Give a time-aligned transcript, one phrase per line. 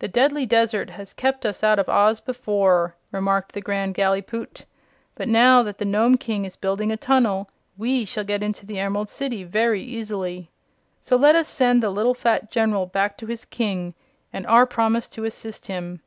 [0.00, 4.66] "The deadly desert has kept us out of Oz before," remarked the Grand Gallipoot,
[5.14, 7.48] "but now that the Nome King is building a tunnel
[7.78, 10.50] we shall get into the Emerald City very easily.
[11.00, 13.94] So let us send the little fat General back to his King
[14.30, 16.02] with our promise to assist him.